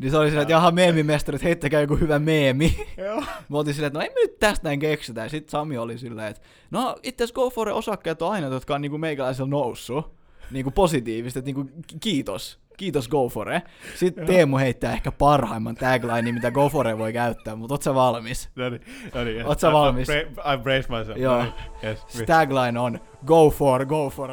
[0.00, 2.86] Niin se oli silleen, että jaha, meemimestarit, heittäkää joku hyvä meemi.
[2.96, 3.20] Joo.
[3.48, 5.20] Mä oltiin silleen, että no ei me nyt tästä näin keksitä.
[5.20, 8.80] Ja sit Sami oli silleen, että no itse asiassa GoFore osakkeet on aina, jotka on
[8.80, 10.16] niinku meikäläisellä noussut.
[10.50, 12.58] Niinku positiivisesti, että niinku ki- kiitos.
[12.76, 13.62] Kiitos GoFore.
[13.96, 18.48] Sitten Teemu heittää ehkä parhaimman tagline, mitä GoFore voi käyttää, mutta oot sä valmis?
[18.56, 18.82] No niin,
[19.14, 19.36] no niin.
[19.36, 19.46] yes.
[19.46, 20.08] Oot sä valmis?
[20.08, 21.18] I brace myself.
[21.18, 21.36] Joo.
[21.36, 21.52] No niin,
[21.84, 22.26] Yes.
[22.26, 24.30] Tagline on Go for, go for.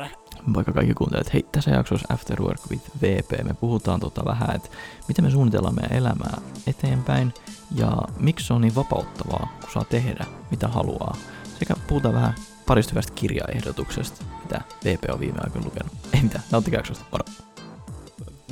[0.53, 4.69] Vaikka kaikki kuuntelijat, hei, tässä jaksossa After Work with VP me puhutaan tota vähän, että
[5.07, 7.33] miten me suunnitellaan meidän elämää eteenpäin
[7.75, 11.15] ja miksi se on niin vapauttavaa, kun saa tehdä mitä haluaa.
[11.59, 12.33] Sekä puhutaan vähän
[12.67, 15.93] parista hyvästä kirjaehdotuksesta, mitä VP on viime aikoina lukenut.
[16.13, 17.25] Ei mitään, nauttikaa jaksosta, moro.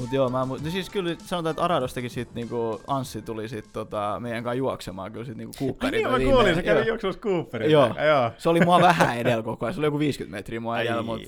[0.01, 3.65] Mut joo, mä, mu- no siis kyllä sanotaan, että Aradostakin sit niinku Anssi tuli sit
[3.73, 5.91] tota, meidän kanssa juoksemaan kyllä sit niinku Cooperin.
[5.91, 6.87] niin, mä viimeinen- kuulin, sä kävit joo.
[6.87, 7.71] juoksemassa Cooperin.
[7.71, 7.87] Joo.
[7.87, 8.31] Joo.
[8.37, 11.25] Se oli mua vähän edellä koko ajan, se oli joku 50 metriä mua edellä, ai.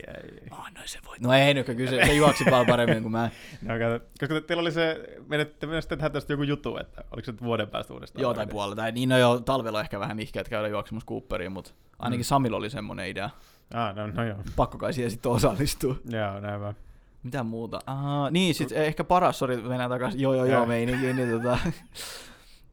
[0.52, 1.16] Oh, no se voi.
[1.20, 3.30] No ei nyt, kyllä se, se juoksi paljon paremmin kuin mä.
[3.62, 7.34] No, kato, koska teillä oli se, menette myös tehdä tästä joku juttu, että oliko se
[7.44, 8.22] vuoden päästä uudestaan?
[8.22, 8.76] Joo, tai puolella.
[8.76, 12.28] Tai niin, no joo, talvella ehkä vähän nihkeät käydä juoksemassa Cooperiin, mutta ainakin Mm.
[12.28, 13.30] Samilla oli semmonen idea.
[13.74, 14.38] Ah, no, no joo.
[14.56, 15.96] Pakko kai siihen sitten osallistua.
[16.10, 16.76] Joo, näin vaan.
[17.24, 17.80] Mitä muuta?
[17.86, 20.22] Ah, niin, sit ehkä paras, sori, mennään takaisin.
[20.22, 20.66] Joo, joo, joo, Joo.
[20.66, 21.58] meininki, niin tota...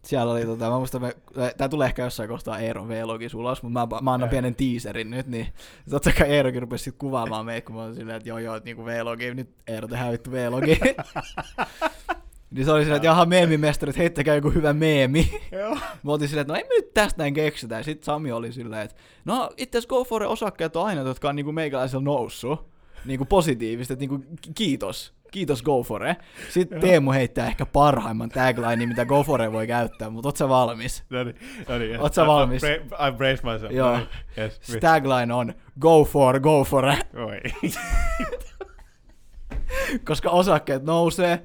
[0.04, 1.14] Siellä oli tota, mä muistan, me,
[1.56, 5.26] tää tulee ehkä jossain kohtaa Eeron V-logis ulos, mutta mä, mä annan pienen teaserin nyt,
[5.26, 5.46] niin
[5.90, 8.64] totta kai Eerokin rupesi sit kuvaamaan meitä, kun mä olin silleen, että joo joo, että
[8.64, 10.80] niinku V-logi, nyt Eero tehdään vittu V-logi.
[12.50, 15.40] niin se oli silleen, että jaha, meemimestarit, heittäkää joku hyvä meemi.
[15.52, 15.74] Joo.
[16.02, 17.74] Mä oltiin silleen, että no ei me nyt tästä näin keksitä.
[17.74, 21.36] Ja sitten Sami oli silleen, että no itse asiassa GoFore osakkeet on aina, jotka on
[21.36, 22.69] niinku meikäläisellä noussut.
[23.04, 25.14] Niinku positiivisesti, että niinku ki- kiitos.
[25.30, 26.16] Kiitos GoFore.
[26.50, 26.80] Sitten Joo.
[26.88, 31.04] Teemu heittää ehkä parhaimman tagline, mitä GoFore voi käyttää, mutta oot sä valmis?
[31.10, 31.36] No niin,
[31.68, 31.90] no niin.
[31.90, 32.00] yes.
[32.00, 32.62] Oot sä I- I valmis?
[32.62, 33.72] bra- I brace myself.
[33.72, 33.90] Joo.
[33.90, 34.58] No niin, Yes.
[34.62, 36.84] Se tagline on Go for, go for.
[36.86, 37.40] Oi.
[40.04, 41.42] Koska osakkeet nousee,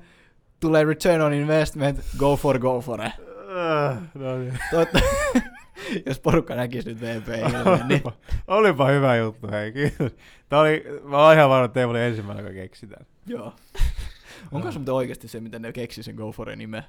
[0.59, 3.01] tulee return on investment, go for, go for.
[3.01, 3.11] Ah,
[4.13, 4.59] no niin.
[6.05, 7.27] jos porukka näkisi nyt VP
[7.87, 8.03] niin
[8.47, 10.15] Olipa, hyvä juttu, hei, kiitos.
[10.49, 13.05] Tää oli, mä oon ihan varma, että Teemu oli ensimmäinen, joka keksi tän.
[13.27, 13.53] Joo.
[14.51, 16.83] Onko se muuten oikeasti se, miten ne keksi sen Go for nimen?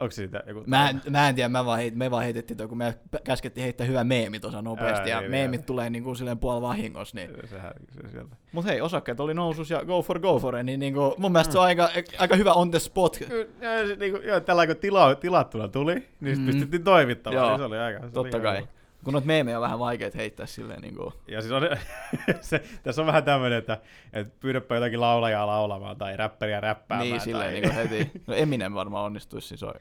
[0.00, 0.62] Onko siitä joku...
[0.66, 2.94] Mä, en- mä en tiedä, mä vaan heit, me vaan heitettiin toi, kun me
[3.24, 5.66] käskettiin heittää hyvä meemi tuossa nopeasti, Ää, ja niin, meemit joo.
[5.66, 7.30] tulee niinku silleen puol vahingossa, niin.
[7.44, 7.72] Sehän
[8.02, 8.36] se sieltä.
[8.52, 11.52] Mut hei, osakkeet oli nousus ja go for go for it, niin niinku, mun mielestä
[11.52, 11.88] se on aika,
[12.18, 13.20] aika hyvä on the spot.
[13.20, 13.26] Ja,
[13.86, 16.46] se, niinku, joo, tällä kun tila, tilattuna tuli, niin Mm.
[16.46, 17.48] pystyttiin toimittamaan, Joo.
[17.50, 17.98] niin se oli aika...
[17.98, 18.56] Se oli Totta ihan kai.
[18.56, 18.68] hyvä.
[19.04, 21.12] Kun noita meemejä on vähän vaikeet heittää silleen niinku.
[21.28, 21.62] Ja siis on,
[22.40, 23.78] se, tässä on vähän tämmöinen, että,
[24.12, 27.10] että pyydäpä jotakin laulajaa laulamaan tai räppäriä räppäämään.
[27.10, 27.60] Niin, silleen tai...
[27.60, 28.10] niinku heti.
[28.26, 29.74] No Eminem varmaan onnistuisi siis oi.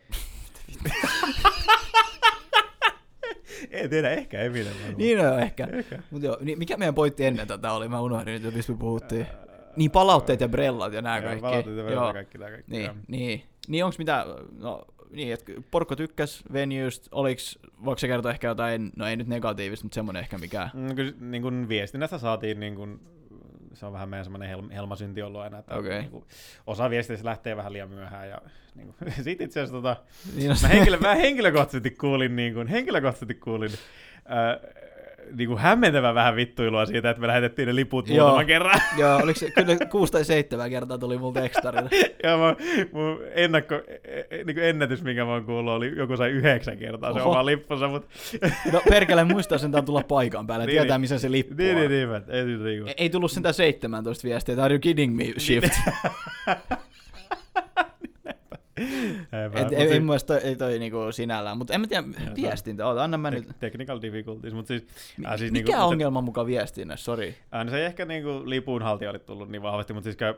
[3.71, 4.73] Ei tiedä, ehkä Eminem.
[4.73, 4.97] varmaan.
[4.97, 5.67] Niin no ehkä.
[5.71, 5.99] Ehkä.
[6.11, 7.87] Mut joo, niin mikä meidän pointti ennen tätä oli?
[7.87, 9.27] Mä unohdin nyt, mistä me puhuttiin.
[9.75, 11.41] Niin palautteet ja brellat ja Joo, kaikki.
[11.41, 11.91] palautteet ja Joo.
[11.91, 12.13] Joo.
[12.13, 12.71] kaikki, tää kaikki.
[12.71, 13.43] Niin, niin.
[13.67, 14.25] Niin onks mitä,
[14.57, 19.27] no niin, että porukka tykkäs venuesta, oliks, voiko se kertoa ehkä jotain, no ei nyt
[19.27, 20.69] negatiivista, mutta semmonen ehkä mikä.
[20.73, 22.99] Mm, Kyllä niin kuin viestinnästä saatiin, niin kuin,
[23.73, 25.99] se on vähän meidän semmoinen hel- helmasynti ollut aina, että Okei.
[25.99, 26.23] niin kuin,
[26.67, 28.29] osa viesteistä lähtee vähän liian myöhään.
[28.29, 28.41] Ja,
[28.75, 29.95] niin kuin, siitä itse asiassa tota,
[30.35, 34.73] Niin, mä, henkilö, mä henkilökohtaisesti kuulin, niin kuin, henkilökohtaisesti kuulin äh,
[35.37, 38.17] niin kuin hämmentävän vähän vittuilua siitä, että me lähetettiin ne liput Joo.
[38.17, 38.81] muutaman kerran.
[38.99, 41.89] joo, oliko se, kyllä kuusi tai seitsemän kertaa tuli multa ekstarilla.
[42.23, 42.55] ja mä,
[42.91, 46.77] mun ennakko, e- e- niin kuin ennätys, minkä mä oon kuullut, oli joku sai yhdeksän
[46.77, 47.29] kertaa se Oho.
[47.31, 48.07] oma lippunsa, mutta
[48.73, 51.01] No perkele muistaa sentään tulla paikan päälle, Niin, tietää niin.
[51.01, 51.81] missä se lippu niin, on.
[51.81, 55.15] niin, niin, niin, ei, niin, niin, Ei- Ei tullut sentään 17 viestiä, are you kidding
[55.17, 55.71] me shift.
[59.71, 62.87] Ei, ei mun mielestä toi, ei toi niinku sinällään, mutta en mä tiedä, Joo, viestintä,
[62.87, 63.47] oota, anna mä nyt.
[63.47, 67.35] Te- technical difficulties, mutta siis, Mi- äh, siis mikä niinku, ongelma mukaan viestinnässä, sori.
[67.55, 70.33] äh, no se ei ehkä niinku lipunhaltija oli tullut niin vahvasti, mutta siis käy,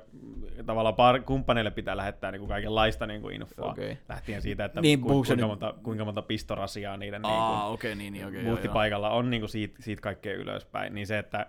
[0.66, 3.72] tavallaan par, kumppaneille pitää lähettää niinku kaikenlaista niinku infoa.
[3.72, 3.98] Okei.
[4.10, 7.96] Lähtien siitä, että Niin, ku, kuinka, nyt- monta, kuinka monta pistorasiaa niiden Aa, niinku, okei,
[7.96, 8.58] niin, niin, okei, joo,
[8.90, 9.18] joo.
[9.18, 10.96] on niinku siitä, siitä kaikkea ylöspäin.
[10.96, 11.46] Niin se, että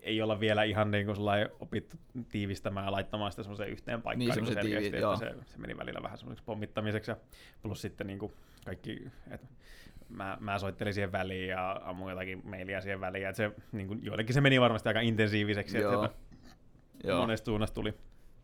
[0.00, 1.96] ei olla vielä ihan niinku sellainen opittu
[2.28, 5.16] tiivistämään ja laittamaan sitä semmoiseen yhteen paikkaan Niin, niin, selkeästi, tiivi- että joo.
[5.16, 7.16] se, se, meni välillä vähän semmoiseksi pommittamiseksi ja
[7.62, 8.32] plus sitten niinku
[8.64, 9.46] kaikki, että
[10.08, 14.34] mä, mä soittelin siihen väliin ja ammuin jotakin mailia siihen väliin, että se niinku, joillekin
[14.34, 16.00] se meni varmasti aika intensiiviseksi, että Joo.
[16.02, 16.14] sieltä
[17.04, 17.20] Joo.
[17.20, 17.94] monesta suunnasta tuli.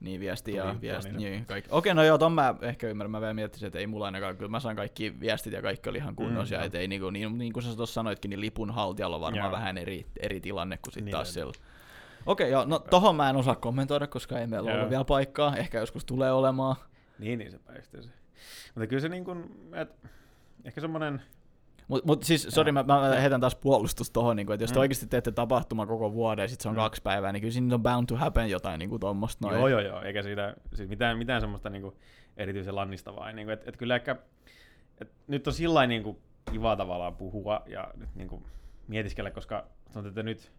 [0.03, 1.33] Niin, viesti ja viesti, niin.
[1.33, 1.71] niin, kaikki.
[1.73, 4.51] Okei, no joo, ton mä ehkä ymmärrän, mä vielä miettisin, että ei mulla ainakaan, kyllä
[4.51, 7.39] mä saan kaikki viestit ja kaikki oli ihan kunnossa, Mm, ja et ei niinku, niin,
[7.39, 9.53] niin kuin sä tuossa sanoitkin, niin lipun haltijalla on varmaan Joo.
[9.53, 11.53] vähän eri, eri tilanne kuin sitten Niin taas siellä.
[12.27, 15.79] Okei, joo, no tohon mä en osaa kommentoida, koska ei meillä ollut vielä paikkaa, ehkä
[15.79, 16.77] joskus tulee olemaan.
[17.19, 18.11] Niin, niin se päistää se.
[18.75, 19.45] Mutta kyllä se niin kuin,
[19.75, 20.09] että
[20.65, 21.23] ehkä semmoinen,
[21.89, 24.81] Mutta mut siis, sori, mä, mä heitän taas puolustus tohon, niin että jos te mm.
[24.81, 26.81] oikeasti teette tapahtuma koko vuoden ja sitten se on mm.
[26.81, 29.49] kaksi päivää, niin kyllä siinä on bound to happen jotain niin tuommoista.
[29.53, 31.95] Joo, joo, joo, eikä siitä siis mitään, mitään semmoista niin kuin,
[32.37, 33.33] erityisen lannistavaa.
[33.33, 34.17] Niin kuin, et, et kyllä ehkä,
[35.01, 36.19] et nyt on sillä niin kuin,
[36.53, 38.45] kiva tavallaan puhua ja nyt niin kuin,
[38.89, 40.53] mietiskellä, koska sanotaan, että nyt,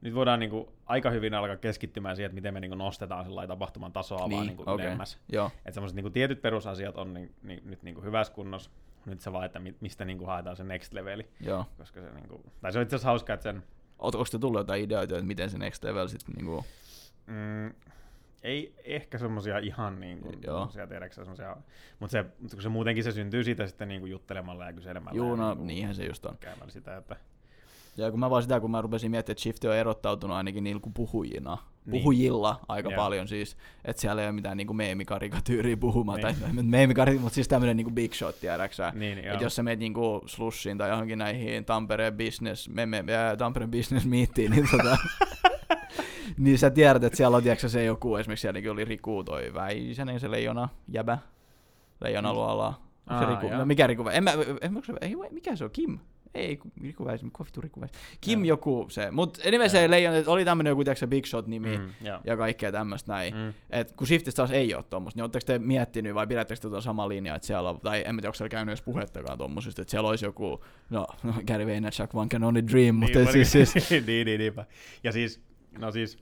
[0.00, 3.26] nyt voidaan niin kuin, aika hyvin alkaa keskittymään siihen, että miten me niin kuin, nostetaan
[3.48, 4.86] tapahtuman tasoa niin, vaan niin kuin, okay.
[4.86, 5.18] ylemmäs.
[5.56, 8.70] Että semmoiset niin kuin, tietyt perusasiat on niin, niin, nyt niin kuin, hyvässä kunnossa,
[9.10, 11.26] nyt se vaan, että mistä niin kuin, haetaan se next leveli.
[11.40, 11.66] Joo.
[11.78, 13.62] Koska se, niin kuin, tai se on itse asiassa hauskaa, että sen...
[13.98, 16.34] Onko te tullut jotain ideoita, että miten se next level sitten...
[16.34, 16.64] Niin kuin...
[17.26, 17.74] mm,
[18.42, 21.56] ei ehkä semmoisia ihan niin kuin, semmosia, tiedätkö, semmosia,
[21.98, 25.16] mutta se, kun se muutenkin se syntyy siitä sitten niin kuin juttelemalla ja kyselemällä.
[25.16, 26.38] Joo, no niin niinhän se just on.
[26.40, 27.16] Käymällä sitä, että...
[27.96, 30.80] Ja kun mä vaan sitä, kun mä rupesin miettimään, että Shift on erottautunut ainakin niin
[30.80, 32.02] kuin puhujina, niin.
[32.02, 32.96] puhujilla aika yeah.
[32.96, 36.36] paljon siis, että siellä ei ole mitään niinku meemikarikatyyriä puhumaan, niin.
[36.40, 38.92] tai meemikarikatyyriä, mutta siis tämmöinen niinku big shot, tiedäksä.
[38.94, 43.02] Niin, niin että jos sä meet niinku slussiin tai johonkin näihin Tampereen business, me, me,
[43.02, 44.96] me, Tampereen business meetiin, niin tota,
[46.38, 50.20] niin sä tiedät, että siellä on tiedätkö, se joku, esimerkiksi sielläkin oli Riku toi Väisänen,
[50.20, 51.18] se leijona, jäbä,
[52.00, 52.80] leijona luola.
[53.18, 54.80] Se Riku, no, mikä Riku, en mä, en mä,
[55.30, 55.98] mikä se on, Kim?
[56.34, 57.90] Ei, Riku Väis, mikä vittu Riku Väis.
[58.20, 58.48] Kim ja.
[58.48, 62.20] joku se, mut anyway se leijon, että oli tämmönen joku tiedätkö, Big Shot-nimi mm, ja.
[62.24, 63.34] ja kaikkea tämmöistä näin.
[63.34, 63.54] Mm.
[63.70, 66.80] Et kun Shiftistä taas ei ole tommoista, niin ootteko te miettinyt vai pidättekö te tuota
[66.80, 69.90] samaa linjaa, että siellä on, tai en tiedä, onko siellä käynyt edes puhettakaan tommosista, että
[69.90, 73.90] siellä olisi joku, no, no Gary Vaynerchuk, one can only dream, mutta niin, siis, siis...
[74.06, 74.66] niin, niin, niinpä.
[75.04, 75.40] Ja siis,
[75.78, 76.18] no siis,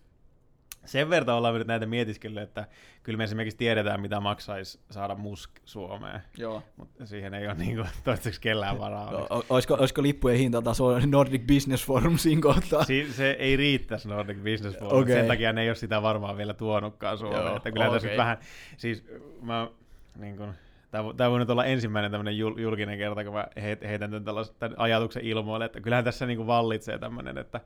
[0.88, 2.66] sen verran ollaan nyt näitä mietiskellyt, että
[3.02, 6.20] kyllä me esimerkiksi tiedetään, mitä maksaisi saada musk Suomeen.
[6.36, 6.62] Joo.
[6.76, 9.12] Mutta siihen ei ole niin kuin, toistaiseksi kellään varaa.
[9.12, 12.86] no, olisiko, olisiko lippujen hintataso Nordic Business Forumsin kohtaan?
[12.86, 15.14] Si- se ei riittäisi Nordic Business Forum, okay.
[15.14, 17.44] sen takia ne ei ole sitä varmaan vielä tuonutkaan Suomeen.
[17.44, 18.00] Joo, että kyllä okay.
[18.00, 18.38] tässä vähän,
[18.76, 19.04] siis
[19.42, 19.68] mä
[20.16, 20.54] niin kuin,
[20.90, 24.24] Tämä voi nyt olla ensimmäinen tämmöinen julkinen kerta, kun mä heitän tämän,
[24.58, 27.60] tämän ajatuksen ilmoille, että kyllähän tässä niin kuin vallitsee tämmöinen, että,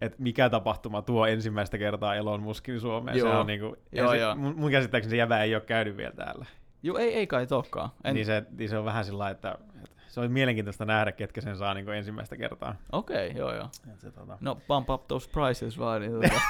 [0.00, 3.18] että mikä tapahtuma tuo ensimmäistä kertaa Elon Muskin Suomeen.
[3.18, 3.30] Joo.
[3.30, 4.36] Se on niin kuin, joo, se, joo.
[4.36, 6.46] Mun, mun käsittääkseni se jävä ei ole käynyt vielä täällä.
[6.82, 7.90] Joo, ei, ei kai tokaan.
[8.04, 8.14] En...
[8.14, 11.56] Niin, se, niin se on vähän sillä että, että se on mielenkiintoista nähdä, ketkä sen
[11.56, 12.74] saa niin kuin ensimmäistä kertaa.
[12.92, 13.68] Okei, okay, joo joo.
[13.96, 14.38] Se, tota...
[14.40, 16.00] No pump up those prices vaan.
[16.00, 16.40] Niin tuota.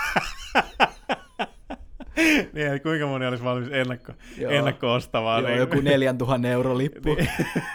[2.57, 5.43] niin, että kuinka moni olisi valmis ennakko, ennakko ostamaan.
[5.43, 5.61] Joo, niin.
[5.61, 7.15] joku 4000 euro lippu.
[7.15, 7.29] niin.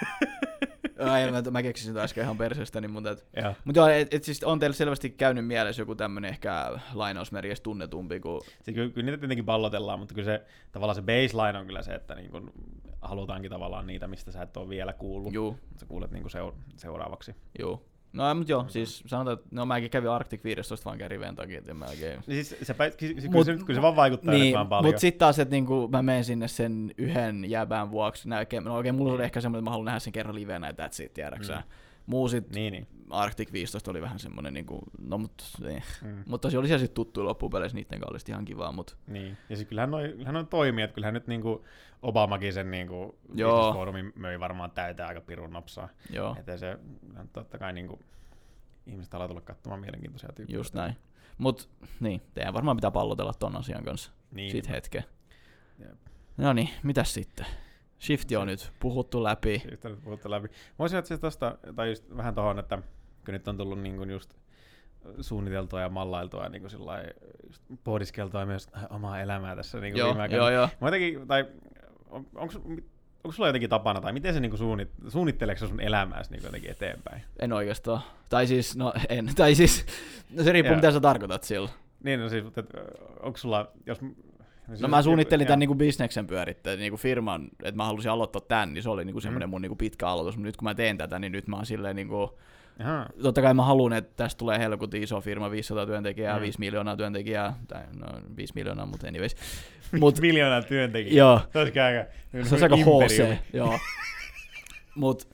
[0.99, 3.25] Ai, mä, mä keksin sitä äsken ihan perseestä, niin mun täytyy.
[3.65, 8.19] Mutta joo, et, et, siis on teillä selvästi käynyt mielessä joku tämmöinen ehkä lainausmerkeissä tunnetumpi
[8.19, 8.41] kuin...
[8.61, 11.93] Se, kyllä, kyllä niitä tietenkin pallotellaan, mutta kyllä se tavallaan se baseline on kyllä se,
[11.93, 12.51] että niin kun
[13.01, 15.33] halutaankin tavallaan niitä, mistä sä et ole vielä kuullut.
[15.33, 15.57] Juu.
[15.77, 17.35] Sä kuulet niin seura- seuraavaksi.
[17.59, 17.85] Joo.
[18.13, 21.73] No mutta joo, siis sanotaan, että no mäkin kävin Arctic 15 vaan Riven takia, että
[21.73, 22.19] mä oikein...
[22.27, 24.85] Niin siis se, kyllä, mut, se, kyllä se vaan vaikuttaa niin, paljon.
[24.85, 28.95] Mutta sitten taas, että niinku, mä menen sinne sen yhden jäbän vuoksi, näkeen, no oikein
[28.95, 31.55] mulla oli ehkä semmoinen, että mä haluan nähdä sen kerran livenä ja that's it, tiedäksä.
[31.55, 31.63] Mm.
[32.05, 32.87] Muu sit, niin, niin.
[33.09, 35.83] Arctic 15 oli vähän semmoinen, niinku, no mutta eh.
[36.01, 36.23] mm.
[36.27, 38.71] mut tosi oli siellä sitten tuttu loppupeleissä, niiden kanssa ihan kivaa.
[38.71, 38.97] Mut.
[39.07, 41.65] Niin, ja siis kyllähän, noi, kyllähän on toimia, että kyllähän nyt niinku
[42.01, 43.19] Obamakin sen niinku
[43.73, 45.89] foorumin möi varmaan täyteen aika pirun nopsaa.
[46.09, 46.35] Joo.
[46.39, 46.77] Että se
[47.33, 47.99] totta kai niinku,
[48.85, 50.57] ihmiset alkaa tulla katsomaan mielenkiintoisia tyyppejä.
[50.57, 50.95] Just näin.
[51.37, 51.69] Mut
[51.99, 54.51] niin, teidän varmaan pitää pallotella ton asian kanssa niin.
[54.51, 55.03] sit hetken.
[56.37, 57.45] No niin, mitäs sitten?
[58.01, 59.59] Shifti on nyt puhuttu läpi.
[59.59, 60.47] Shift on nyt puhuttu läpi.
[60.79, 62.77] Voisin itse tosta, tai just vähän tohon, että
[63.25, 64.33] kun nyt on tullut niin kuin just
[65.21, 66.71] suunniteltua ja mallailtua ja niin kuin
[67.47, 70.69] just pohdiskeltua myös omaa elämää tässä niin kuin joo, viime joo, joo.
[70.81, 71.45] Mä jotenkin, tai
[72.09, 72.53] on, onko
[73.23, 77.21] onko sulla jotenkin tapana, tai miten se niinku suunnit, suunnitteleeko sun elämääsi niinku jotenkin eteenpäin?
[77.39, 78.01] En oikeastaan.
[78.29, 79.29] Tai siis, no en.
[79.35, 79.85] Tai siis,
[80.29, 81.69] no se riippuu, mitä sä tarkoitat sillä.
[82.03, 82.63] Niin, no siis, että
[83.19, 83.99] onko sulla, jos
[84.79, 88.83] No mä suunnittelin tämän niinku bisneksen pyörittää, niinku firman, että mä halusin aloittaa tämän, niin
[88.83, 89.51] se oli niinku semmoinen mm.
[89.51, 91.95] mun niinku pitkä aloitus, mutta nyt kun mä teen tätä, niin nyt mä oon silleen
[91.95, 92.37] niinku,
[92.79, 93.05] Aha.
[93.23, 96.41] Totta kai mä haluan, että tästä tulee helkutin iso firma, 500 työntekijää, mm.
[96.41, 99.35] 5 miljoonaa työntekijää, tai no 5 miljoonaa, mutta anyways.
[99.99, 101.17] Mut, miljoonaa työntekijää?
[101.17, 101.41] Joo.
[101.53, 103.79] Se olisi aika, se olisi aika HC, joo.
[104.95, 105.27] Mut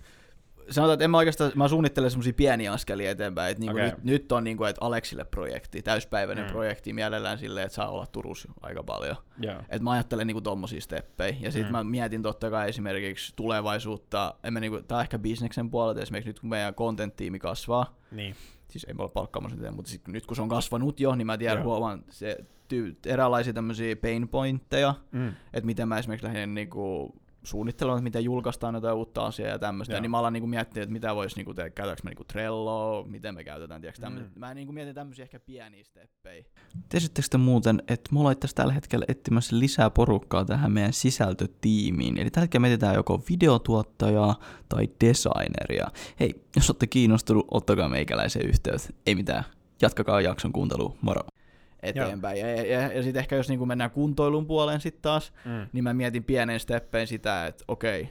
[0.70, 3.86] sanotaan, että en mä oikeastaan, mä suunnittelen semmoisia pieniä askelia eteenpäin, että niinku okay.
[3.90, 6.52] nyt, nyt, on niinku, että Aleksille projekti, täyspäiväinen mm.
[6.52, 9.16] projekti, mielellään silleen, että saa olla Turussa aika paljon.
[9.44, 9.60] Yeah.
[9.60, 11.78] Että mä ajattelen niinku tommosia steppejä, ja sitten mm.
[11.78, 16.40] mä mietin totta kai esimerkiksi tulevaisuutta, en mä niinku, tää ehkä bisneksen puolelta, esimerkiksi nyt
[16.40, 18.36] kun meidän content-tiimi kasvaa, niin.
[18.70, 21.28] siis ei me olla palkkaamassa sitä, mutta sit, nyt kun se on kasvanut jo, niin
[21.28, 21.66] mä tiedän, yeah.
[21.66, 22.38] huomaan se
[22.74, 25.28] ty- eräänlaisia tämmöisiä pain pointteja, mm.
[25.28, 27.14] että miten mä esimerkiksi lähden niinku
[27.48, 30.02] suunnittelemaan, miten julkaistaan jotain uutta asiaa ja tämmöistä, Joo.
[30.02, 33.36] niin mä alan niinku miettiä, että mitä voisi niinku tehdä, käytetäänkö me niinku Trelloa, miten
[33.36, 34.26] me käytetään, tiedätkö, mm.
[34.36, 36.44] Mä niinku mietin tämmöisiä ehkä pieniä steppejä.
[36.90, 42.32] Tiesittekö te muuten, että mulla ollaan tällä hetkellä etsimässä lisää porukkaa tähän meidän sisältötiimiin, eli
[42.32, 44.40] tällä hetkellä mietitään joko videotuottajaa
[44.70, 45.88] tai designeria.
[46.20, 48.94] Hei, jos olette kiinnostunut, ottakaa meikäläisen yhteyttä.
[49.06, 49.44] Ei mitään,
[49.82, 51.22] jatkakaa jakson kuuntelu, moro
[51.84, 52.40] eteenpäin.
[52.40, 52.50] Joo.
[52.50, 55.68] Ja, ja, ja, sitten ehkä jos niin mennään kuntoilun puoleen sitten taas, mm.
[55.74, 58.10] niin mä mietin pienen steppein sitä, että okei,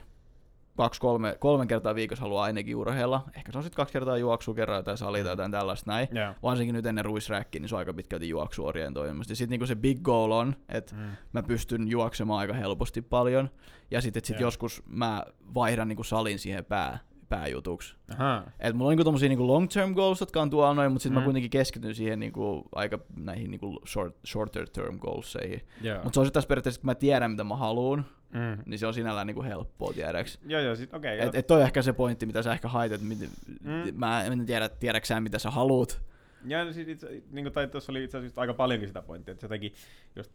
[0.77, 3.23] kaksi, kolme, kolme kertaa viikossa haluaa ainakin urheilla.
[3.35, 6.07] Ehkä se on sitten kaksi kertaa juoksu kerran tai sali tai jotain tällaista näin.
[6.15, 6.35] Yeah.
[6.43, 9.35] Varsinkin nyt ennen ruisräkkiä, niin se on aika pitkälti juoksuorientoimista.
[9.35, 11.01] Sitten niinku se big goal on, että mm.
[11.33, 13.49] mä pystyn juoksemaan aika helposti paljon.
[13.91, 14.41] Ja sitten sit yeah.
[14.41, 17.95] joskus mä vaihdan niinku salin siihen pää, pääjutuksi.
[18.13, 18.43] Aha.
[18.59, 21.13] Et mulla on niinku tommosia niinku long term goals, jotka on tuolla noin, mutta sitten
[21.13, 21.19] mm.
[21.19, 25.61] mä kuitenkin keskityn siihen niinku aika näihin niinku short, shorter term goalseihin.
[25.83, 26.03] Yeah.
[26.03, 28.63] Mutta se on sitten taas periaatteessa, kun mä tiedän mitä mä haluan, mm.
[28.65, 30.39] niin se on sinällään niinku helppoa, tiedäks.
[30.47, 31.17] Joo, joo, sit, okei.
[31.17, 33.93] Okay, et, et toi on ehkä se pointti, mitä sä ehkä hait, että mm.
[33.93, 36.01] mä en tiedä, tiedäksä mitä sä haluut.
[36.45, 39.73] Ja siis itse, niin tai tuossa oli itse asiassa aika paljonkin sitä pointtia, että jotenkin
[40.15, 40.31] just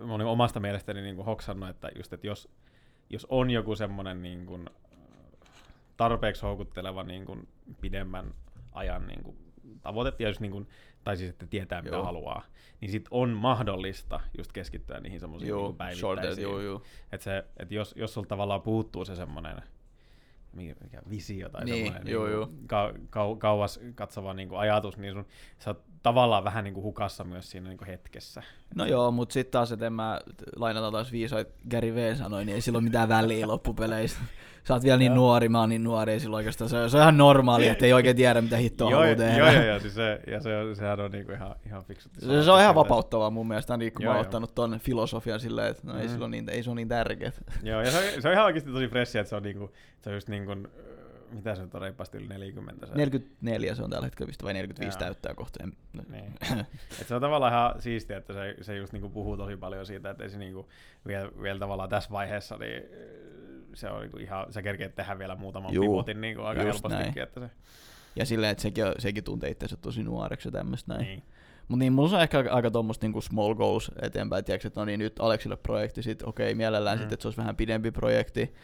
[0.00, 2.48] mä olin omasta mielestäni niin kuin hoksannut, että just, että jos,
[3.10, 4.70] jos on joku semmoinen niin kuin,
[5.96, 7.48] tarpeeksi houkutteleva niin kuin
[7.80, 8.34] pidemmän
[8.72, 9.36] ajan niin kuin
[9.82, 10.68] tavoite, jos niin kuin,
[11.04, 12.04] tai siis että tietää mitä joo.
[12.04, 12.44] haluaa,
[12.80, 16.48] niin sit on mahdollista just keskittyä niihin semmoisiin niin päivittäisiin.
[17.12, 19.62] Että se, et jos, jos sulla tavallaan puuttuu se semmoinen
[20.56, 22.50] mikä visio tai niin, semmoinen joo, niin joo.
[22.66, 25.26] Ka, kau, kauas katsova niin kuin ajatus, niin sun,
[25.58, 28.42] sä oot tavallaan vähän niin kuin hukassa myös siinä niin kuin hetkessä.
[28.74, 30.20] No joo, mutta sitten taas, että en mä
[30.56, 34.18] lainata taas viisoit Gary V sanoi, niin ei sillä ole mitään väliä loppupeleissä
[34.68, 37.02] sä oot vielä niin nuori, mä oon niin nuori, ja silloin oikeastaan se, se on
[37.02, 39.38] ihan normaali, että ei oikein tiedä, mitä hittoa haluaa tehdä.
[39.38, 42.08] Joo, joo, joo, siis se, ja se, sehän on niinku ihan, ihan fiksu.
[42.18, 45.40] Se, se, on ihan vapauttavaa mun mielestä, niin kun joo, mä oon ottanut ton filosofian
[45.40, 46.00] silleen, että no, mm.
[46.00, 47.32] ei, niin, ei se ole niin tärkeä.
[47.62, 50.10] Joo, ja se on, se on ihan oikeasti tosi fresh, että se on, niinku, se
[50.10, 50.68] on just niin kuin,
[51.30, 52.86] mitä se on reippaasti yli 40?
[52.86, 52.94] Se.
[52.94, 54.98] 44 se on tällä hetkellä vai 45 Joo.
[54.98, 55.64] täyttää kohta.
[56.08, 56.32] Niin.
[57.00, 60.10] Et se on tavallaan ihan siistiä, että se, se just niinku puhuu tosi paljon siitä,
[60.10, 60.68] että ei se niinku
[61.06, 62.82] vielä, vielä tavallaan tässä vaiheessa niin
[63.76, 67.22] se on niinku ihan, sä kerkeet tehdä vielä muutaman Juu, pivotin niinku aika helpostikin.
[67.22, 67.50] Että se...
[68.16, 71.06] Ja silleen, että sekin, sekin tuntee itseänsä tosi nuoreksi ja tämmöistä näin.
[71.06, 71.22] Niin.
[71.68, 74.84] Mutta niin, mulla on ehkä aika, aika tuommoista niinku small goals eteenpäin, tiedätkö, että no
[74.84, 77.00] niin, nyt Aleksille projekti, sit okei, okay, mielellään mm.
[77.00, 78.54] sitten, että se olisi vähän pidempi projekti,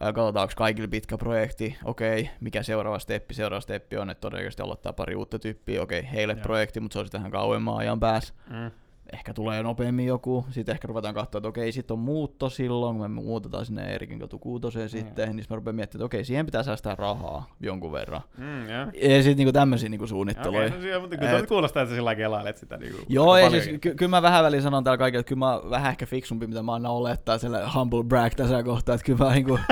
[0.00, 4.92] katsotaanko kaikille pitkä projekti, okei, okay, mikä seuraava steppi, seuraava steppi on, että todennäköisesti aloittaa
[4.92, 6.42] pari uutta tyyppiä, okei, okay, heille Joo.
[6.42, 8.34] projekti, mutta se olisi tähän kauemman ajan päässä.
[8.50, 8.70] Mm
[9.12, 13.02] ehkä tulee nopeammin joku, sitten ehkä ruvetaan katsoa, että okei, sitten on muutto silloin, kun
[13.02, 14.88] me muutetaan sinne Erikin katu kuutoseen mm.
[14.88, 18.20] sitten, niin mä rupean miettimään, että okei, siihen pitää säästää rahaa jonkun verran.
[18.38, 18.88] Mm, yeah.
[18.94, 20.66] Ja sitten niinku tämmöisiä niinku suunnitteluja.
[20.66, 21.46] Okay, no, mutta kyllä Et...
[21.46, 22.76] kuulostaa, että sä sillä kelailet sitä.
[22.76, 25.54] Niinku, Joo, ja siis ky- kyllä mä vähän väliin sanon täällä kaikille, että kyllä mä
[25.54, 29.24] oon vähän ehkä fiksumpi, mitä mä annan olettaa, sille humble brag tässä kohtaa, että kyllä
[29.24, 29.58] mä niinku...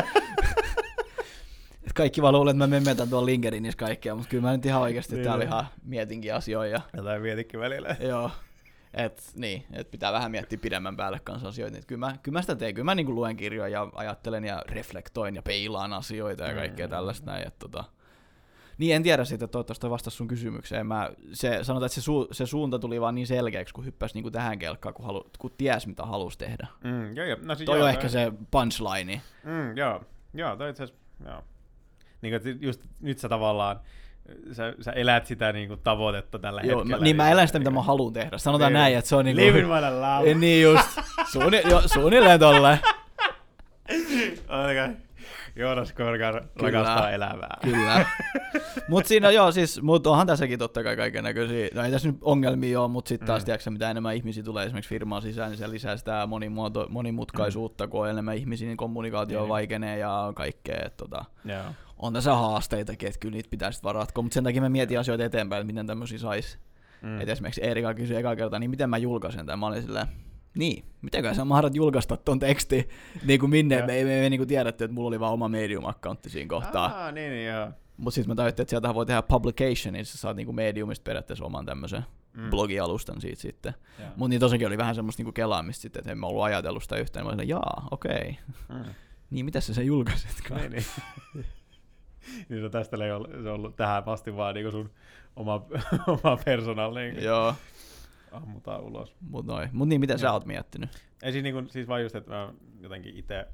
[1.95, 5.14] kaikki vaan luulee, että mä memmetän tuolla LinkedInissä kaikkea, mutta kyllä mä nyt ihan oikeasti
[5.14, 5.25] niin.
[5.25, 6.81] täällä ihan mietinkin asioita.
[6.97, 7.97] Jotain mietinkin välillä.
[8.00, 8.31] Joo.
[8.94, 11.78] Et, niin, et pitää vähän miettiä pidemmän päälle kanssa asioita.
[11.78, 12.74] Et kyllä, mä, kyllä mä sitä teen.
[12.74, 16.90] Kyllä mä niin luen kirjoja ja ajattelen ja reflektoin ja peilaan asioita ja kaikkea mm.
[16.90, 17.46] tällaista näin.
[17.46, 17.84] Et, tota,
[18.78, 20.86] niin en tiedä sitten, toivottavasti vastasi sun kysymykseen.
[20.86, 24.32] Mä, se, sanotaan, että se, su, se suunta tuli vaan niin selkeäksi, kun hyppäsi niin
[24.32, 26.66] tähän kelkkaan, kun, halu, kun ties mitä halusi tehdä.
[26.84, 27.38] Mm, joo, joo.
[27.42, 29.20] No, siis toi joo, on ehkä se punchline.
[29.44, 31.42] Mm, joo, joo, toi itse asiassa, joo.
[32.22, 33.80] Niin kuin, just nyt sä tavallaan,
[34.52, 36.99] sä, sä elät sitä niin kuin, tavoitetta tällä Joo, hetkellä.
[36.99, 38.38] Mä, niin mä elän sitä, mitä mä haluan tehdä.
[38.38, 38.81] Sanotaan niin.
[38.81, 39.47] näin, että se on niin kuin...
[39.47, 40.35] Living by the love.
[40.35, 40.88] Niin just.
[41.33, 42.78] Suunni, jo, suunnilleen tolle.
[44.49, 44.95] Okay.
[45.56, 47.58] Joonas Korkar rakastaa elämää.
[47.62, 48.06] Kyllä.
[48.88, 52.18] mutta siinä joo, siis, mut onhan tässäkin totta kai kaiken näköisiä, no ei tässä nyt
[52.20, 53.44] ongelmia ole, mutta sitten taas mm.
[53.44, 57.90] tiedätkö, mitä enemmän ihmisiä tulee esimerkiksi firmaan sisään, niin se lisää sitä monimuoto, monimutkaisuutta, mm.
[57.90, 59.49] kun on enemmän ihmisiä, niin kommunikaatio mm.
[59.49, 60.78] vaikenee ja kaikkea.
[60.84, 64.68] Et, tota, yeah on tässä haasteitakin, että kyllä niitä pitäisi varatkoa, mutta sen takia mä
[64.68, 66.58] mietin asioita eteenpäin, että miten tämmöisiä saisi.
[67.02, 67.20] Mm.
[67.20, 69.58] Et esimerkiksi Erika kysyi eka kertaa, niin miten mä julkaisen tämän.
[69.58, 70.06] Mä olin silleen,
[70.54, 72.88] niin, mitenkään sä mahdat julkaista ton teksti,
[73.26, 76.28] niin kuin minne, me ei, me, me, niin tiedetty, että mulla oli vaan oma Medium-accountti
[76.28, 77.06] siinä kohtaa.
[77.06, 77.70] Ah, niin, niin joo.
[77.96, 81.44] Mutta sitten mä tajuttiin, että sieltä voi tehdä publication, niin sä saat niinku Mediumista periaatteessa
[81.44, 82.50] oman tämmöisen mm.
[82.50, 83.75] blogialustan siitä sitten.
[84.16, 86.96] Mutta niin tosiaankin oli vähän semmoista niinku kelaamista sitten, että en mä ollut ajatellut sitä
[86.96, 87.26] yhtään.
[87.26, 88.38] Mä olin, jaa, okei.
[88.68, 88.82] Okay.
[88.82, 88.94] Mm.
[89.30, 90.61] niin, mitä sä sen julkaisitkaan?
[90.61, 90.84] Niin, niin.
[92.49, 94.90] niin se tästä ei ollut, se ollut tähän asti vaan niin sun
[95.37, 95.54] oma,
[96.25, 97.25] oma persoonallinen.
[97.25, 97.54] Joo.
[98.35, 99.17] Ammutaan ulos.
[99.21, 99.69] Mut noin.
[99.73, 100.91] Mut niin, mitä sä oot miettinyt?
[101.23, 103.47] Ei siis, niin kuin, siis vaan just, että mä jotenkin itse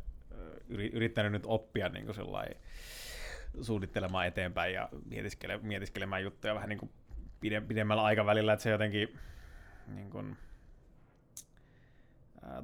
[0.68, 2.16] yrittänyt nyt oppia niin kuin
[3.60, 6.90] suunnittelemaan eteenpäin ja mietiskele, mietiskelemään juttuja vähän niin kuin
[7.68, 9.18] pidemmällä aikavälillä, että se jotenkin
[9.86, 10.36] niin kuin,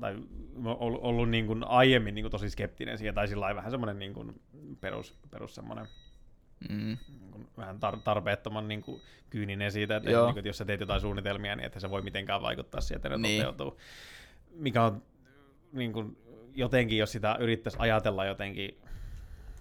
[0.01, 0.17] tai
[0.65, 4.15] ollut, ollut niin kuin aiemmin niin kuin tosi skeptinen siihen, tai sillä vähän semmoinen niin
[4.15, 4.41] kuin
[4.81, 5.87] perus, perus semmoinen
[6.69, 6.97] mm.
[7.21, 10.65] niin kuin vähän tar- tarpeettoman niin kuin kyyninen siitä, että, niin kuin, että jos sä
[10.65, 13.45] teet jotain suunnitelmia, niin että se voi mitenkään vaikuttaa siihen, että ne niin.
[13.45, 13.79] toteutuu.
[14.51, 15.03] Mikä on
[15.73, 16.17] niin kuin,
[16.55, 18.79] jotenkin, jos sitä yrittäisi ajatella jotenkin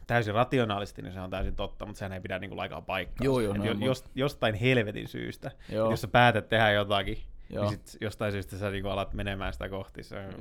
[0.08, 3.26] täysin rationaalisesti, niin se on täysin totta, mutta sehän ei pidä niin kuin laikaa paikkaa.
[3.26, 5.92] Joo, joo, no, jos, jostain helvetin syystä, joo.
[5.92, 7.70] jos sä päätät tehdä jotakin, niin Joo.
[7.70, 10.04] niin sit jostain syystä sä niinku alat menemään sitä kohti.
[10.04, 10.34] Se on...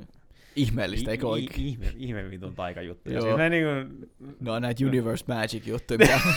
[0.55, 1.67] Ihmeellistä, eikö oikein?
[1.67, 3.11] Ihme, ihme vitun taikajuttu.
[3.11, 3.21] Joo.
[3.21, 4.05] Siis niinku...
[4.39, 6.19] No näitä Universe Magic juttuja, mitä...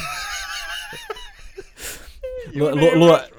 [2.59, 3.31] lue, lue, lue,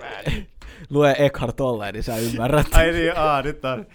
[0.90, 2.68] lue Eckhart Tolle, niin sä ymmärrät.
[2.72, 3.86] Ai niin, aa, nyt on.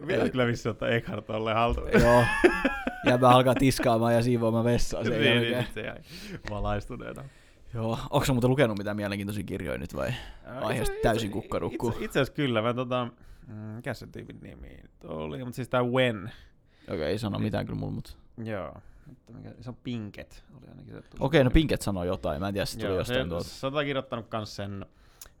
[0.00, 1.88] Mitä kyllä vissi ottaa Eckhart Tolle haltuun.
[1.92, 2.24] Joo.
[3.06, 5.64] Ja mä alkaa tiskaamaan ja siivoamaan vessaa sen niin, niin jälkeen.
[5.64, 5.96] Niin, se jäi
[6.50, 7.24] valaistuneena.
[7.74, 10.12] Joo, onko muuten lukenut mitään mielenkiintoisia kirjoja nyt vai
[10.60, 11.88] aiheesta täysin kukkarukku?
[11.88, 13.08] Itse, itse asiassa kyllä, mä tota,
[13.46, 16.24] mm, mikä se tyypin nimi oli, mutta siis tää When.
[16.24, 18.12] Okei, okay, ei sano mitään kyllä mulla, mutta...
[18.44, 18.74] Joo,
[19.06, 20.98] mutta mikä, se on Pinket, oli ainakin se.
[20.98, 23.48] Okei, okay, no Pinket sanoi jotain, mä en tiedä, se tuli jostain tuolta.
[23.48, 24.86] Se on kirjoittanut kans sen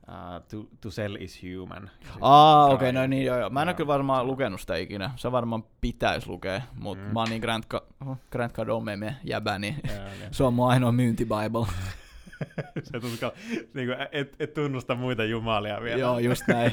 [0.08, 1.90] Uh, to, to Sell is Human.
[2.20, 3.50] Aa, okei, okay, no niin joo, joo.
[3.50, 5.10] Mä en ole kyllä varmaan lukenut sitä ikinä.
[5.16, 7.12] Se varmaan pitäisi lukea, mutta mm.
[7.12, 7.86] mä oon niin Grant, Ka-
[8.30, 9.76] Grant Cardone jäbä, niin
[10.30, 11.66] se on mun ainoa myyntibible.
[12.92, 13.32] se tuska,
[13.74, 16.00] niin kuin, et, et, tunnusta muita jumalia vielä.
[16.00, 16.72] Joo, just näin.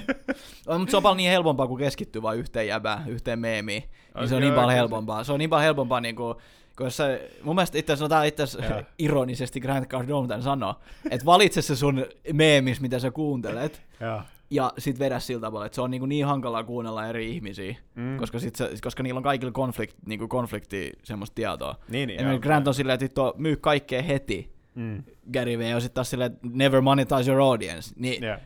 [0.67, 3.83] No, mutta se on paljon niin helpompaa, kun keskittyy vain yhteen jäbään, yhteen meemiin.
[4.15, 5.23] Niin se on niin paljon helpompaa.
[5.23, 6.35] Se on niin paljon helpompaa, niin kuin,
[6.77, 10.75] kun se, mun mielestä itse asiassa, no itse asiassa ironisesti Grant Cardone tämän sanoo,
[11.09, 13.81] että valitse se sun meemis, mitä sä kuuntelet.
[13.99, 17.75] ja ja sit vedä sillä tavalla, että se on niin, niin hankalaa kuunnella eri ihmisiä,
[17.95, 18.17] mm.
[18.17, 21.75] koska, sit se, koska niillä on kaikilla konflikt, niin konflikti semmoista tietoa.
[21.89, 25.03] Niin, niin, Grant on silleen, että myy kaikkea heti, mm.
[25.33, 28.39] Gary Vee on sitten taas silleen, never monetize your audience, niin yeah.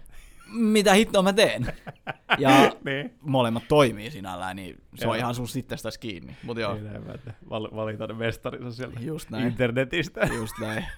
[0.53, 1.65] mitä hittoa mä teen?
[2.37, 3.13] ja niin.
[3.21, 6.35] molemmat toimii sinällään, niin se on ihan sun sitten tästä kiinni.
[6.43, 6.73] Mut joo.
[6.73, 9.47] Niin, että valitaan mestarinsa sieltä Just näin.
[9.47, 10.27] internetistä.
[10.35, 10.85] Just näin.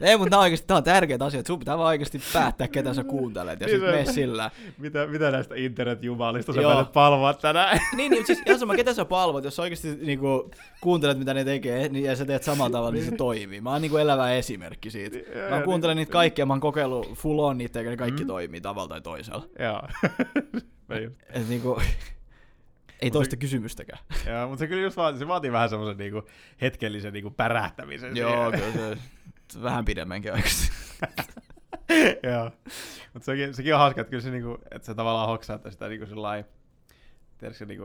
[0.00, 2.68] Ei, mutta tämä on oikeasti tämä on tärkeä asia, että sun pitää vaan oikeasti päättää,
[2.68, 4.50] ketä sä kuuntelet, ja niin sitten mene sillä.
[4.78, 7.78] Mitä, mitä näistä internetjumalista sä päätet palvoa tänään?
[7.96, 10.50] niin, niin, siis ihan sama, ketä sä palvot, jos sä oikeasti niin kuin,
[10.80, 13.18] kuuntelet, mitä ne tekee, niin, ja sä teet samalla tavalla, niin se niin.
[13.18, 13.60] toimii.
[13.60, 15.18] Mä oon niin kuin elävä esimerkki siitä.
[15.50, 18.28] Mä kuuntelen niitä kaikkia, mä oon kokeillut full on niitä, ja ne kaikki mm.
[18.28, 19.48] toimii tavalla tai toisella.
[19.58, 19.82] Joo.
[21.30, 21.82] Et, niin kuin,
[23.00, 23.98] ei toista se, kysymystäkään.
[24.26, 26.22] Joo, mutta se kyllä just vaatii, se vaatii vähän semmoisen niinku
[26.60, 28.16] hetkellisen niinku pärähtämisen.
[28.16, 28.98] Joo, kyllä se
[29.62, 30.72] vähän pidemmänkin oikeasti.
[32.30, 32.50] Joo,
[33.14, 35.88] mutta sekin, sekin on hauska, että kyllä se, niinku, että se tavallaan hoksaa, että sitä
[35.88, 36.44] niinku sellainen,
[37.38, 37.84] tiedätkö, niinku,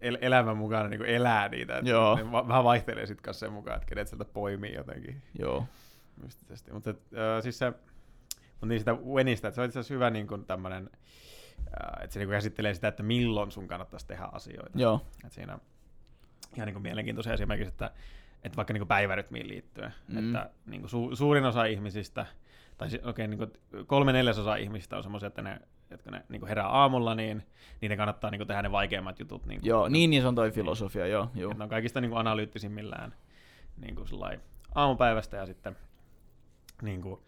[0.00, 1.78] el- elämän mukana niinku elää niitä.
[1.78, 2.16] Että Joo.
[2.16, 5.22] Ne vähän vaihtelee sitten kanssa sen mukaan, että kenet sieltä poimii jotenkin.
[5.38, 5.66] Joo.
[6.22, 6.72] Mystisesti.
[6.72, 7.70] Mutta äh, siis se,
[8.50, 10.90] mutta niin sitä Wenistä, että se on itse asiassa hyvä niin kuin tämmöinen,
[11.58, 14.78] äh, että se niin kuin käsittelee sitä, että milloin sun kannattaisi tehdä asioita.
[14.78, 15.06] Joo.
[15.24, 15.60] Että siinä on
[16.56, 17.90] ihan niin kuin mielenkiintoisia esimerkiksi, että
[18.44, 20.18] että vaikka niin päivärytmiin liittyen, mm.
[20.18, 22.26] että niin su, suurin osa ihmisistä,
[22.78, 23.52] tai okay, niin
[23.86, 27.46] kolme neljäsosa ihmisistä on semmoisia, että ne, että ne niin herää aamulla, niin
[27.80, 29.46] niiden kannattaa niin tehdä ne vaikeimmat jutut.
[29.46, 31.30] Niin joo, niin, niin se on toi filosofia, joo.
[31.34, 31.54] joo.
[31.54, 33.14] ne on kaikista niin kuin analyyttisimmillään
[33.76, 34.08] niin kuin
[34.74, 35.76] aamupäivästä ja sitten
[36.82, 37.20] niin kuin,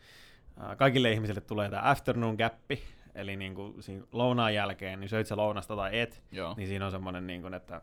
[0.62, 2.82] äh, kaikille ihmisille tulee tämä afternoon gappi,
[3.14, 6.54] eli niin kuin siinä lounaan jälkeen, niin söit sä lounasta tai et, Joo.
[6.56, 7.80] niin siinä on semmoinen, niin kuin, että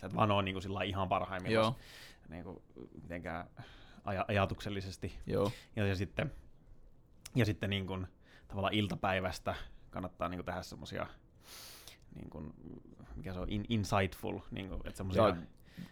[0.00, 1.74] sä et vaan ole niin kuin ihan parhaimmillaan
[2.30, 2.62] niin kuin,
[3.02, 3.46] mitenkään
[4.06, 5.18] aj- ajatuksellisesti.
[5.26, 5.52] Joo.
[5.76, 6.32] Ja, ja sitten,
[7.34, 8.06] ja sitten niin kuin,
[8.48, 9.54] tavallaan iltapäivästä
[9.90, 11.06] kannattaa niin kuin, tehdä semmoisia,
[12.14, 12.54] niin kuin,
[13.16, 15.36] mikä se on, in, insightful, niin kuin, että semmoisia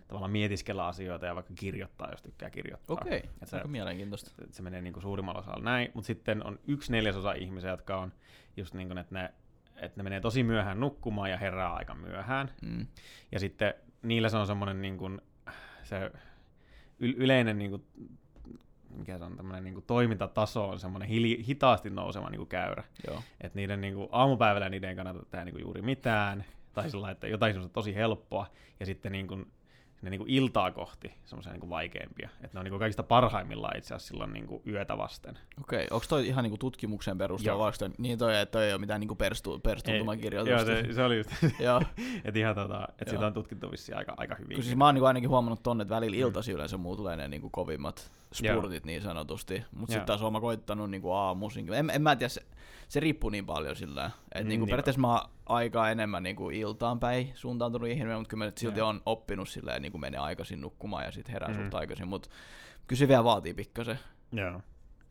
[0.08, 2.96] tavallaan mietiskellä asioita ja vaikka kirjoittaa, jos tykkää kirjoittaa.
[3.00, 3.30] Okei, okay.
[3.44, 4.30] se, aika mielenkiintoista.
[4.30, 7.96] Se, se menee niin kuin suurimmalla osalla näin, mutta sitten on yksi neljäsosa ihmisiä, jotka
[7.96, 8.12] on
[8.56, 9.34] just niin kuin, että ne,
[9.76, 12.50] että ne menee tosi myöhään nukkumaan ja herää aika myöhään.
[12.62, 12.86] Mm.
[13.32, 15.20] Ja sitten niillä se on semmoinen niin kuin,
[15.82, 16.10] se
[16.98, 17.82] yleinen niin kuin,
[18.96, 22.84] mikä se on, tämmöinen niin kuin toimintataso on semmoinen hili, hitaasti nouseva niin kuin käyrä.
[23.06, 23.22] Joo.
[23.40, 27.10] Et niiden niin kuin, aamupäivällä niiden ei kannata tehdä niin kuin juuri mitään, tai sillä
[27.10, 28.46] että jotain semmoista tosi helppoa,
[28.80, 29.46] ja sitten niin kuin,
[29.98, 32.28] sinne niin kuin iltaa kohti semmoisia niin vaikeampia.
[32.40, 35.38] Että ne on niin kuin kaikista parhaimmillaan itse asiassa silloin niin kuin yötä vasten.
[35.60, 38.80] Okei, onko toi ihan niin kuin tutkimuksen perusteella, vai toi, niin toi, toi ei ole
[38.80, 40.72] mitään niin perstu, perstuntuma kirjoitusta?
[40.72, 41.30] Joo, se, se oli just,
[42.24, 44.62] että ihan tota, että sitä on tutkittu vissiin aika, aika hyvin.
[44.62, 46.20] Siis mä oon niin kuin ainakin huomannut tonne, että välillä mm.
[46.20, 48.86] iltasi yleensä muu tulee ne niin kuin kovimmat spurtit Joo.
[48.86, 51.72] niin sanotusti, mutta sitten taas oon koittanut niin kuin aamuisin.
[51.72, 52.40] En, en mä tiedä, se,
[52.88, 56.36] se riippuu niin paljon sillä, että mm, niin kuin periaatteessa mä oon aikaa enemmän niin
[56.36, 60.20] kuin iltaan päin suuntautunut ihminen, mutta kyllä mä silti on oppinut silleen, niin kuin menee
[60.20, 61.62] aikaisin nukkumaan ja sitten herää mm.
[61.62, 62.28] suht aikaisin, mutta
[62.86, 63.98] kyllä se vielä vaatii pikkasen.
[64.32, 64.60] Joo.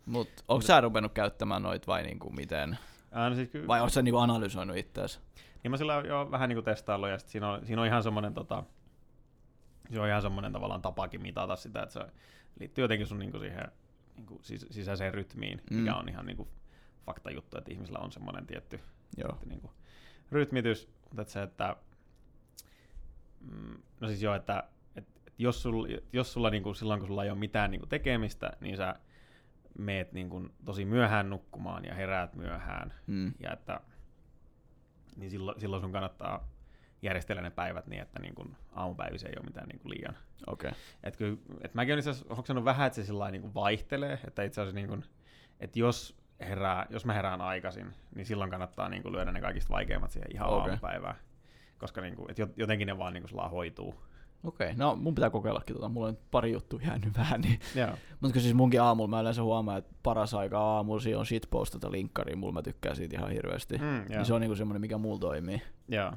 [0.06, 2.78] Mut onko sä ruvennut käyttämään noit vai niinku miten?
[3.12, 5.20] Ää, no siis ky- vai onko sä niinku analysoinut itseäsi?
[5.64, 8.04] niin mä sillä jo vähän niin kuin testaillut, ja sit siinä on, siinä on ihan
[8.04, 8.64] semmoinen tota,
[9.94, 12.06] se on ihan semmoinen tavallaan tapakin mitata sitä, että se
[12.60, 13.72] liittyy jotenkin sun niin kuin siihen
[14.16, 15.78] niin kuin sis- sisäiseen rytmiin, mm.
[15.78, 16.50] mikä on ihan niin kuin
[17.06, 18.80] fakta juttu, että ihmisillä on semmoinen tietty
[19.18, 19.34] Joo.
[19.34, 19.72] Että niin kuin,
[20.32, 21.76] rytmitys, mutta että se, että
[23.42, 24.64] mm, no siis joo, että,
[24.96, 27.82] että, että jos, sul, jos sulla niin kuin, silloin, kun sulla ei ole mitään niin
[27.82, 28.96] kuin tekemistä, niin sä
[29.78, 33.34] meet niin kuin, tosi myöhään nukkumaan ja heräät myöhään, Mm.
[33.40, 33.82] ja että
[35.16, 36.48] niin silloin, silloin sun kannattaa
[37.02, 40.18] järjestellä ne päivät niin, että niin kuin aamupäivissä ei ole mitään niin kuin liian.
[40.48, 40.70] Okei.
[40.70, 40.82] Okay.
[41.04, 44.20] Et kyllä, et mäkin olen itse asiassa hoksannut vähän, että se sillä niin kuin vaihtelee,
[44.28, 45.04] että itse asiassa niin kuin,
[45.60, 49.74] että jos, herää, jos mä herään aikaisin, niin silloin kannattaa niin kuin lyödä ne kaikista
[49.74, 50.60] vaikeimmat siihen ihan okay.
[50.60, 51.16] aamupäivään.
[51.78, 53.96] Koska niin kuin, et jot- jotenkin ne vaan niin kuin hoituu.
[54.44, 55.90] Okei, no mun pitää kokeillakin tota.
[55.90, 57.60] Mulla on nyt pari juttua jäänyt vähän, niin.
[58.20, 62.38] Mutta siis munkin aamulla mä yleensä huomaan, että paras aika aamulla siinä on shitpostata linkkariin,
[62.38, 63.78] mulla mä tykkään siitä ihan hirveästi.
[63.78, 64.06] Mm, joo.
[64.10, 65.62] niin se on niinku semmonen, mikä mulla toimii.
[65.88, 66.14] Joo.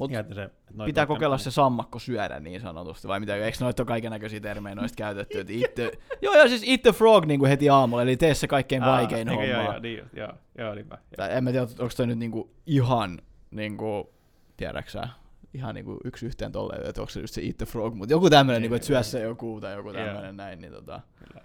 [0.00, 0.50] Mut Ja että se,
[0.84, 4.74] pitää kokeilla se sammakko syödä niin sanotusti, vai mitä, eikö noita ole kaiken näköisiä termejä
[4.74, 8.16] noista käytetty, että eat the, joo joo siis eat the frog niinku heti aamulla, eli
[8.16, 9.44] tee se kaikkein Aa, vaikein homma.
[9.44, 10.94] Joo, joo, niin, joo, joo, niinpä.
[10.94, 11.16] Joo.
[11.16, 13.18] Tai en mä tiedä, onko toi nyt niinku ihan
[13.50, 14.14] niinku,
[14.56, 15.08] tiedäksä,
[15.54, 18.30] ihan niinku yksi yhteen tolleen, että onko se just se eat the frog, mutta joku
[18.30, 19.02] tämmönen, Niin, niinku, että joo.
[19.02, 20.06] syö se joku tai joku Joo.
[20.06, 21.44] tämmönen näin, niin tota, Kyllä.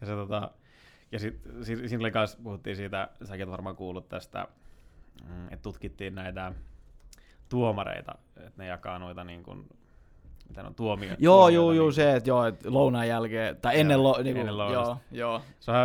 [0.00, 0.50] Ja se tota,
[1.12, 4.48] ja sit, si, siinä oli kans, puhuttiin siitä, säkin varmaan kuullut tästä,
[5.28, 6.52] mm, että tutkittiin näitä
[7.50, 9.68] tuomareita, että ne jakaa noita niin kuin,
[10.48, 11.14] mitä ne on tuomio.
[11.18, 14.40] Joo, joo, joo, niin- se, että joo, että lounaan jälkeen, tai ennen, Joo, lo, niinku,
[14.40, 14.96] ennen joo, lounasta.
[15.12, 15.76] joo, Se on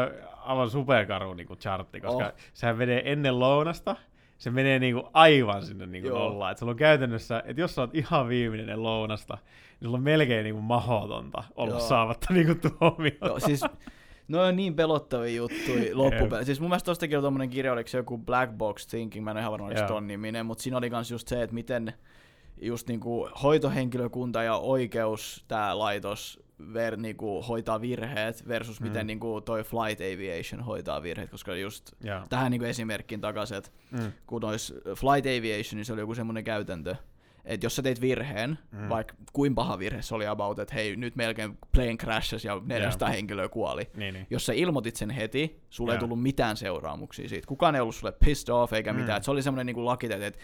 [0.44, 2.32] aivan superkaru niin kuin chartti, koska Oh.
[2.54, 3.96] sehän menee ennen lounasta,
[4.38, 6.20] se menee niin kuin aivan sinne niin kuin Joo.
[6.20, 6.52] nollaan.
[6.52, 9.38] Et sulla on käytännössä, että jos sä oot ihan viimeinen ennen lounasta,
[9.80, 11.80] niin sulla on melkein niin kuin mahdotonta olla Joo.
[11.80, 13.26] saamatta niin kuin tuomiota.
[13.28, 13.62] joo, siis
[14.28, 16.46] No on niin pelottavia juttuja loppupeleissä.
[16.46, 19.38] Siis mun mielestä tostakin on tommonen kirja, oliko se joku Black Box Thinking, mä en
[19.38, 21.94] ole ihan varma, oliko ton niminen, mutta siinä oli kans just se, että miten
[22.62, 26.40] just niinku hoitohenkilökunta ja oikeus, tää laitos,
[26.74, 28.88] ver, niinku, hoitaa virheet versus Mm.
[28.88, 32.22] miten niinku toi flight aviation hoitaa virheet, koska just Joo.
[32.30, 34.12] tähän niinku esimerkkiin takaisin, että Mm.
[34.28, 36.96] kun nois flight aviation, niin se oli joku semmoinen käytäntö,
[37.46, 38.90] että jos sä teit virheen, Mm.
[38.90, 43.10] vaikka kuin paha virhe se oli about, että hei, nyt melkein plane crashes ja 400
[43.10, 43.14] Joo.
[43.16, 43.90] henkilöä kuoli.
[43.96, 44.28] Niin, niin.
[44.30, 46.00] Jos sä ilmoitit sen heti, sulle ei Joo.
[46.00, 47.48] tullut mitään seuraamuksia siitä.
[47.48, 49.00] Kukaan ei ollut sulle pissed off eikä Mm.
[49.00, 49.18] mitään.
[49.18, 50.40] Et se oli semmoinen niinku laki, että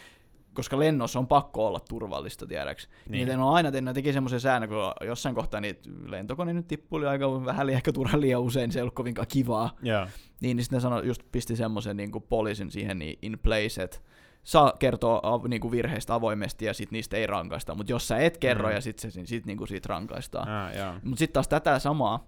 [0.54, 2.88] koska lennossa on pakko olla turvallista, tiedäks.
[2.88, 3.12] Niin.
[3.12, 3.28] Niin.
[3.28, 7.46] niin on aina ne teki semmoisen säännön, kun jossain kohtaa niitä lentokone nyt tippuli aika
[7.46, 9.78] vähän ehkä turhan liian usein, niin se ei ollut kovinkaan kivaa.
[9.84, 10.06] Joo.
[10.42, 13.98] Niin, niin sitten ne sanoi, just pisti semmoisen niin poliisin siihen niin in place, että
[14.44, 17.76] saa kertoa av, niin kuin virheistä avoimesti ja sit niistä ei rankaista.
[17.76, 18.76] Mutta jos sä et kerro Mm.
[18.76, 20.50] ja sit, se, sit niin kuin siitä rankaistaan.
[20.50, 20.94] Ah, joo.
[21.04, 22.28] Mutta sitten taas tätä samaa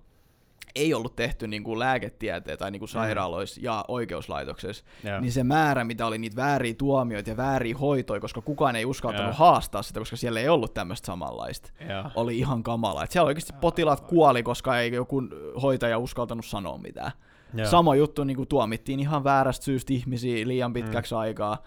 [0.75, 5.19] ei ollut tehty niin kuin lääketieteen tai niin kuin sairaaloissa ja oikeuslaitoksessa, Joo.
[5.19, 9.27] niin se määrä, mitä oli niitä vääriä tuomioita ja vääriä hoitoja, koska kukaan ei uskaltanut
[9.27, 9.33] Joo.
[9.33, 12.03] haastaa sitä, koska siellä ei ollut tämmöistä samanlaista, Joo.
[12.15, 13.03] oli ihan kamala.
[13.03, 15.21] Et siellä oikeasti potilaat kuoli, koska ei joku
[15.61, 17.11] hoitaja uskaltanut sanoa mitään.
[17.53, 17.67] Joo.
[17.67, 21.19] Sama juttu niin kuin tuomittiin ihan väärästä syystä ihmisiä liian pitkäksi mm.
[21.19, 21.63] aikaa.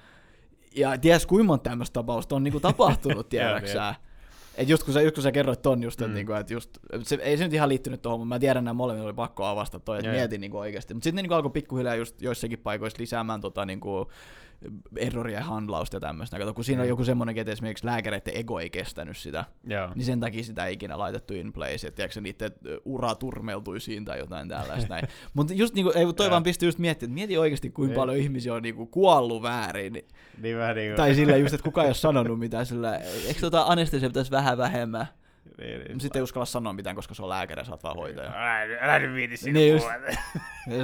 [0.76, 3.94] Ja ties kuinka monta tämmöistä tapausta on niinku tapahtunut, tiedäksä.
[4.56, 6.14] Et just kun sä, just kun sä kerroit ton just, että Mm.
[6.14, 6.70] niinku, et just,
[7.02, 9.80] se, ei se nyt ihan liittynyt tuohon, mutta mä tiedän nämä molemmat oli pakko avasta
[9.80, 10.94] toi, että mietin niinku oikeasti.
[10.94, 14.10] Mutta sitten ne niinku alkoi pikkuhiljaa just joissakin paikoissa lisäämään tota niinku
[14.96, 16.38] erroria handlausta ja tämmöistä.
[16.38, 16.88] Kato, kun siinä on Mm.
[16.88, 19.88] joku semmoinen, että esimerkiksi lääkäreiden ego ei kestänyt sitä, Joo.
[19.94, 22.50] niin sen takia sitä ei ikinä laitettu in place, että tiedätkö, niiden
[22.84, 24.94] ura turmeltui siinä tai jotain tällaista.
[25.34, 27.96] Mutta just niinku, ei, toi vaan pisti just miettimään, että mieti oikeasti kuinka Ei.
[27.96, 29.92] paljon ihmisiä on niinku kuollut väärin.
[29.92, 30.08] Niin-
[30.42, 30.96] Niin vähän niin kuin...
[30.96, 34.58] Tai sillä just, että kukaan ei ole sanonut mitään sillä, eikö tota anestesia pitäisi vähän
[34.58, 35.06] vähemmän?
[35.58, 36.00] Niin, niin.
[36.00, 38.32] Sitten ei uskalla sanoa mitään, koska se on lääkäri ja sä oot vaan hoitaja.
[38.36, 39.86] Älä, älä nyt viiti siinä Niin just.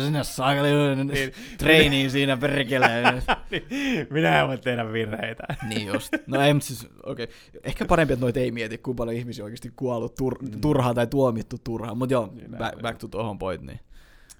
[0.05, 0.69] sinne saakeli
[1.05, 1.33] Niin.
[1.59, 3.23] treiniin siinä perkeleen.
[3.71, 5.43] Niin, Minä en voi tehdä virheitä.
[5.69, 6.13] niin just.
[6.27, 7.25] No ei, mutta siis, okei.
[7.25, 7.27] Okay.
[7.65, 10.61] Ehkä parempi, että noita ei mieti, kuinka paljon ihmisiä on oikeasti kuollut tur- Mm.
[10.61, 11.99] turhaan tai tuomittu turhaan.
[11.99, 13.81] Mutta joo, Niin, back, back to tohon point, niin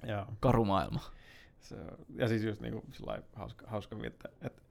[0.07, 0.27] Joo.
[0.41, 1.01] karu maailma.
[1.61, 1.77] Se,
[2.17, 4.62] ja siis just niinku sillai hauska, hauska että, että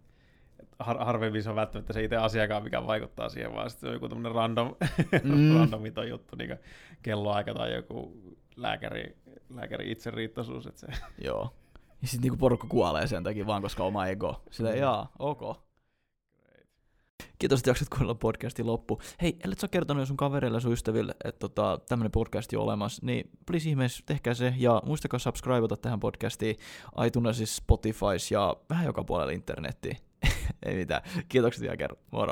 [0.79, 3.93] har, harvemmin se on välttämättä se itse asiakaan, mikä vaikuttaa siihen, vaan sitten se on
[3.93, 4.75] joku tämmöinen random,
[5.23, 5.55] Mm.
[5.59, 6.57] randomito juttu, niin
[7.01, 8.21] kelloaika tai joku
[8.55, 9.17] lääkäri,
[9.49, 10.87] lääkäri itseriittoisuus, että se,
[11.27, 11.49] Joo.
[12.01, 14.41] Ja sitten niinku porukka kuolee sen takia vaan, koska oma ego.
[14.51, 14.77] Sillä Mm.
[14.77, 15.41] jaa, ok.
[17.39, 18.99] Kiitos, että jaksat kuunnella podcastin loppu.
[19.21, 22.59] Hei, ellet sä kertonut jo sun kavereille ja sun ystäville, että tota, tämmönen podcast on
[22.61, 26.55] olemassa, niin please ihmeessä tehkää se ja muistakaa subscribeata tähän podcastiin
[27.05, 29.97] iTunesissa, Spotifys ja vähän joka puolella internettiin.
[30.65, 31.01] Ei mitään.
[31.29, 31.97] Kiitokset vielä kerran.
[32.11, 32.29] Moro.